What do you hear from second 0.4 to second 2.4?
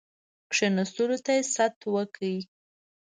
کښېنستلو ته ست وکړ.